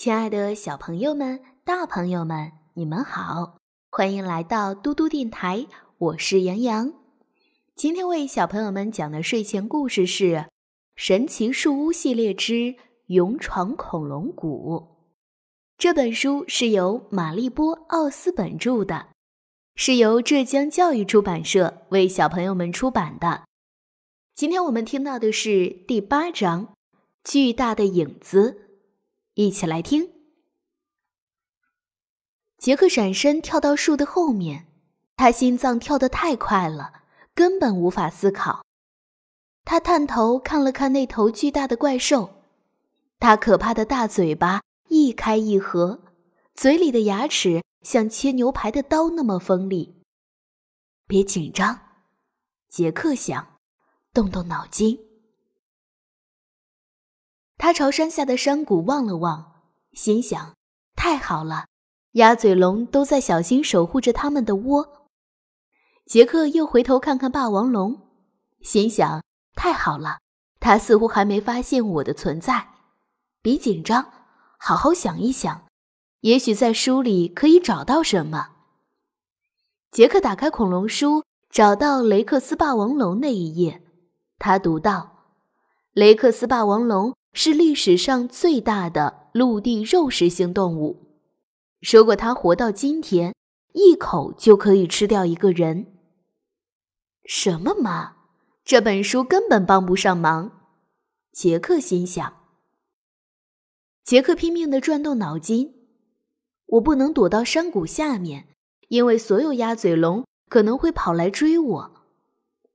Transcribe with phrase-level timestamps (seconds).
[0.00, 3.58] 亲爱的小朋友们、大朋友们，你们好，
[3.90, 5.66] 欢迎来到嘟嘟电台，
[5.98, 6.94] 我是杨洋。
[7.74, 10.24] 今天为小朋友们讲的睡前故事是
[10.96, 12.76] 《神奇树屋系列之
[13.08, 14.78] 勇闯恐龙谷》。
[15.76, 19.08] 这本书是由玛丽波·奥斯本著的，
[19.74, 23.42] 是由浙江教育出版社为小朋友们出版的。
[24.34, 26.68] 今天我们听到的是第八章
[27.22, 28.62] 《巨大的影子》。
[29.40, 30.12] 一起来听。
[32.58, 34.66] 杰克闪身跳到树的后面，
[35.16, 37.04] 他心脏跳得太快了，
[37.34, 38.62] 根本无法思考。
[39.64, 42.42] 他探头看了看那头巨大的怪兽，
[43.18, 46.02] 它可怕的大嘴巴一开一合，
[46.54, 50.02] 嘴里的牙齿像切牛排的刀那么锋利。
[51.06, 51.80] 别紧张，
[52.68, 53.58] 杰克想，
[54.12, 55.09] 动动脑筋。
[57.62, 59.52] 他朝山下的山谷望了望，
[59.92, 60.54] 心想
[60.96, 61.66] ：“太好了，
[62.12, 65.10] 鸭嘴龙都在小心守护着他们的窝。”
[66.08, 68.08] 杰克又回头看看霸王龙，
[68.62, 69.22] 心想
[69.54, 70.20] ：“太好了，
[70.58, 72.66] 他似乎还没发现我的存在。”
[73.42, 74.10] 别紧张，
[74.58, 75.66] 好好想一想，
[76.20, 78.52] 也许在书里可以找到什么。
[79.90, 83.82] 杰克打开恐龙书，找到雷克斯霸王龙那一页，
[84.38, 85.26] 他读到
[85.92, 91.06] ：“雷克斯霸王龙。”是历史上最大的陆地肉食性动物。
[91.80, 93.34] 如果它活到今天，
[93.72, 95.86] 一口就可以吃掉一个人。
[97.24, 98.16] 什么嘛！
[98.64, 100.50] 这本书根本帮不上忙。
[101.32, 102.34] 杰克心想。
[104.04, 105.74] 杰克拼命的转动脑筋。
[106.66, 108.48] 我不能躲到山谷下面，
[108.88, 111.90] 因为所有鸭嘴龙可能会跑来追我。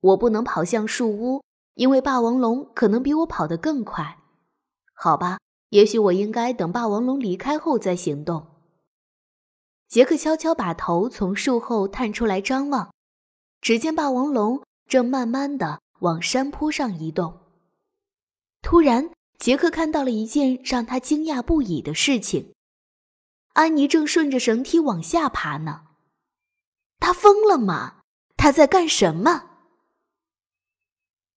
[0.00, 1.42] 我不能跑向树屋，
[1.74, 4.19] 因为霸王龙可能比我跑得更快。
[5.02, 5.38] 好吧，
[5.70, 8.46] 也许我应该等霸王龙离开后再行动。
[9.88, 12.92] 杰克悄悄把头从树后探出来张望，
[13.62, 17.40] 只见霸王龙正慢慢的往山坡上移动。
[18.60, 22.52] 突然，杰克看到了一件让他惊讶不已的事情：
[23.54, 25.86] 安妮正顺着绳梯往下爬呢。
[26.98, 28.02] 他疯了吗？
[28.36, 29.48] 他在干什么？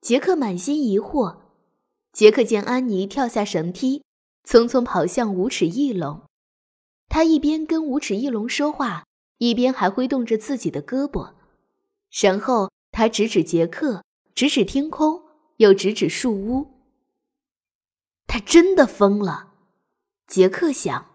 [0.02, 1.43] 杰克满心疑惑。
[2.14, 4.04] 杰克见安妮跳下绳梯，
[4.48, 6.22] 匆匆跑向无齿翼龙。
[7.10, 9.06] 他一边跟无齿翼龙说话，
[9.40, 11.34] 一边还挥动着自己的胳膊。
[12.22, 14.04] 然后他指指杰克，
[14.36, 15.24] 指指天空，
[15.58, 16.68] 又指指树屋。
[18.28, 19.54] 他真的疯了，
[20.28, 21.10] 杰克想。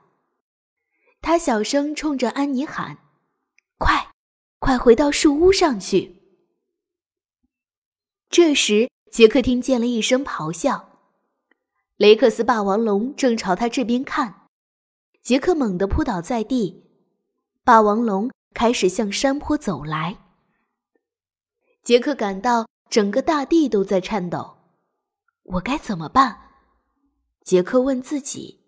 [1.20, 2.98] 他小声冲着安妮喊
[3.78, 4.10] ：“快，
[4.58, 6.16] 快回到树屋上去！”
[8.30, 10.87] 这时，杰克听见了一声咆哮。
[11.98, 14.46] 雷克斯霸王龙正朝他这边看，
[15.20, 16.84] 杰克猛地扑倒在地，
[17.64, 20.16] 霸王龙开始向山坡走来。
[21.82, 24.58] 杰克感到整个大地都在颤抖，
[25.42, 26.38] 我该怎么办？
[27.42, 28.60] 杰克问自己：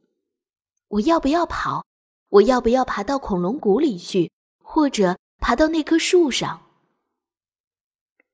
[0.88, 1.86] 我要不要跑？
[2.30, 6.66] 我要不要爬到恐龙谷里去，或者爬到那棵树上？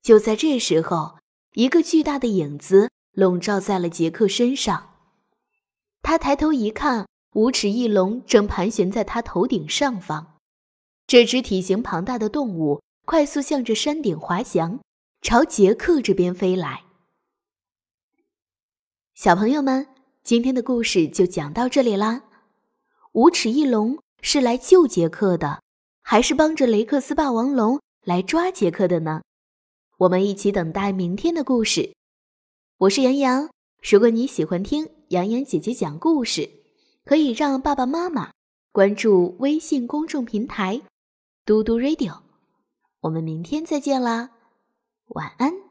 [0.01, 1.19] 就在这时候，
[1.53, 2.91] 一个巨大的影子。
[3.17, 4.91] 笼罩在了杰克身上。
[6.03, 10.37] 他抬头一看，无齿翼龙正盘旋在他头顶上方。
[11.07, 14.79] 这只体型庞大的动物快速向着山顶滑翔，
[15.23, 16.83] 朝杰克这边飞来。
[19.15, 19.87] 小朋友们，
[20.23, 22.25] 今天的故事就讲到这里啦。
[23.13, 25.63] 无齿翼龙是来救杰克的，
[26.03, 29.23] 还是帮着雷克斯霸王龙来抓杰克的呢？
[29.97, 31.95] 我们一起等待明天的故事。
[32.79, 33.49] 我是杨洋，
[33.91, 36.51] 如果你喜欢听杨洋姐姐讲故事，
[37.07, 38.33] 可以让爸爸妈妈
[38.71, 40.83] 关注微信公众平台
[41.47, 42.19] “嘟嘟 radio”。
[43.01, 44.29] 我们明天再见啦，
[45.07, 45.57] 晚安。